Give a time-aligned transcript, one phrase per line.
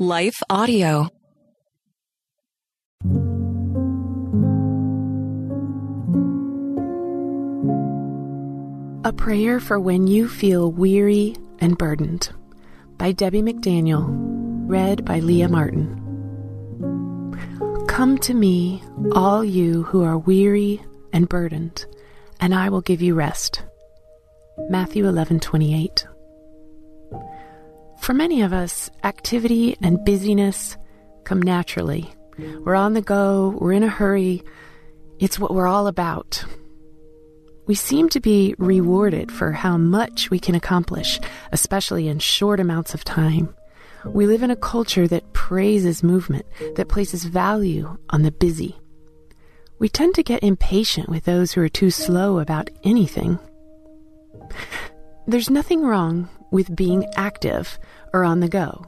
[0.00, 1.08] Life Audio.
[9.04, 12.30] A Prayer for When You Feel Weary and Burdened
[12.98, 14.06] by Debbie McDaniel,
[14.66, 15.94] read by Leah Martin.
[17.86, 18.82] Come to me,
[19.12, 20.82] all you who are weary
[21.12, 21.86] and burdened,
[22.40, 23.62] and I will give you rest.
[24.68, 26.04] Matthew 11:28.
[28.04, 30.76] For many of us, activity and busyness
[31.24, 32.12] come naturally.
[32.36, 34.42] We're on the go, we're in a hurry.
[35.20, 36.44] It's what we're all about.
[37.64, 41.18] We seem to be rewarded for how much we can accomplish,
[41.50, 43.54] especially in short amounts of time.
[44.04, 48.76] We live in a culture that praises movement, that places value on the busy.
[49.78, 53.38] We tend to get impatient with those who are too slow about anything.
[55.26, 57.80] There's nothing wrong with being active
[58.12, 58.86] or on the go,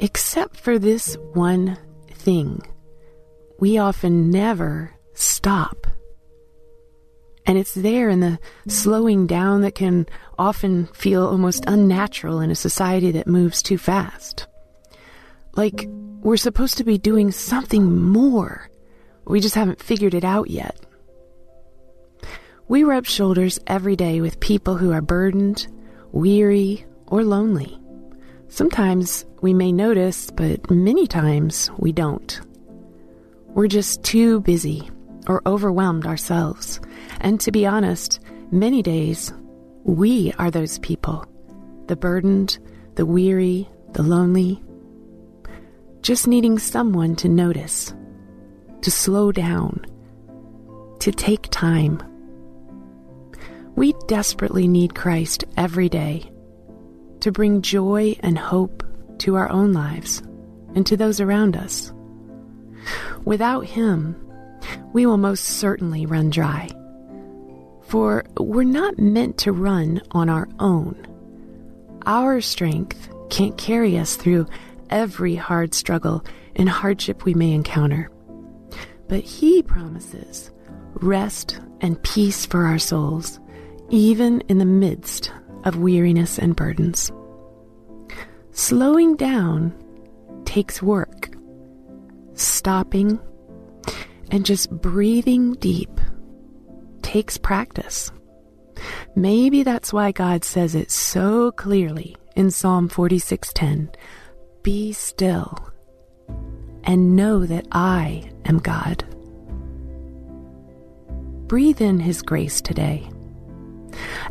[0.00, 1.78] except for this one
[2.10, 2.60] thing.
[3.60, 5.86] We often never stop.
[7.46, 12.56] And it's there in the slowing down that can often feel almost unnatural in a
[12.56, 14.48] society that moves too fast.
[15.54, 18.68] Like we're supposed to be doing something more.
[19.26, 20.76] We just haven't figured it out yet.
[22.66, 25.68] We rub shoulders every day with people who are burdened,
[26.10, 27.78] weary, or lonely.
[28.48, 32.40] Sometimes we may notice, but many times we don't.
[33.48, 34.90] We're just too busy
[35.28, 36.80] or overwhelmed ourselves.
[37.20, 39.32] And to be honest, many days
[39.84, 41.26] we are those people
[41.86, 42.58] the burdened,
[42.96, 44.62] the weary, the lonely.
[46.02, 47.94] Just needing someone to notice,
[48.82, 49.84] to slow down,
[51.00, 52.02] to take time.
[53.76, 56.30] We desperately need Christ every day
[57.26, 58.84] to bring joy and hope
[59.18, 60.22] to our own lives
[60.76, 61.92] and to those around us.
[63.24, 64.14] Without Him,
[64.92, 66.68] we will most certainly run dry.
[67.88, 71.04] For we're not meant to run on our own.
[72.06, 74.46] Our strength can't carry us through
[74.88, 78.08] every hard struggle and hardship we may encounter.
[79.08, 80.52] But He promises
[80.94, 83.40] rest and peace for our souls,
[83.90, 85.32] even in the midst
[85.66, 87.12] of weariness and burdens.
[88.52, 89.74] Slowing down
[90.46, 91.28] takes work.
[92.32, 93.18] Stopping
[94.30, 96.00] and just breathing deep
[97.02, 98.10] takes practice.
[99.14, 103.90] Maybe that's why God says it so clearly in Psalm 46:10.
[104.62, 105.58] Be still
[106.84, 109.04] and know that I am God.
[111.46, 113.08] Breathe in his grace today.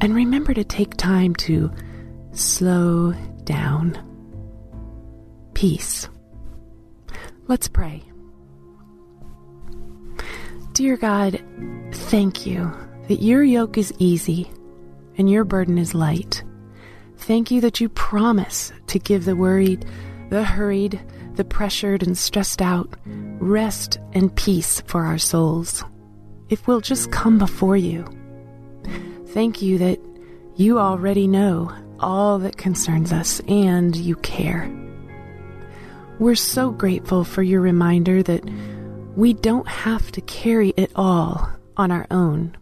[0.00, 1.70] And remember to take time to
[2.32, 3.12] slow
[3.44, 3.98] down.
[5.54, 6.08] Peace.
[7.48, 8.02] Let's pray.
[10.72, 11.42] Dear God,
[11.92, 12.72] thank you
[13.08, 14.50] that your yoke is easy
[15.18, 16.44] and your burden is light.
[17.18, 19.84] Thank you that you promise to give the worried,
[20.30, 21.00] the hurried,
[21.34, 22.94] the pressured, and stressed out
[23.40, 25.84] rest and peace for our souls.
[26.48, 28.06] If we'll just come before you.
[29.32, 30.00] Thank you that
[30.56, 34.68] you already know all that concerns us and you care.
[36.18, 38.44] We're so grateful for your reminder that
[39.16, 42.56] we don't have to carry it all on our own.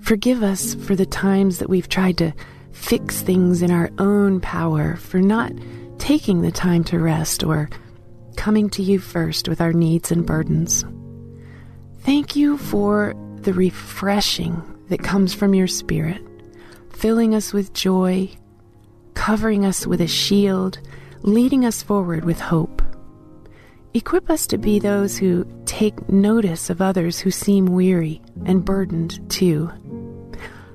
[0.00, 2.32] Forgive us for the times that we've tried to
[2.72, 5.52] fix things in our own power, for not
[5.98, 7.68] taking the time to rest or
[8.36, 10.84] coming to you first with our needs and burdens.
[12.00, 16.22] Thank you for the refreshing that comes from your Spirit,
[16.92, 18.30] filling us with joy,
[19.14, 20.78] covering us with a shield,
[21.22, 22.82] leading us forward with hope.
[23.94, 29.28] Equip us to be those who take notice of others who seem weary and burdened
[29.30, 29.70] too.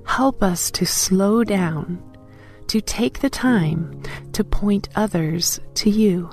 [0.06, 2.02] Help us to slow down,
[2.68, 4.02] to take the time
[4.34, 6.30] to point others to you.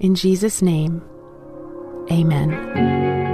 [0.00, 1.02] In Jesus' name,
[2.10, 3.33] amen.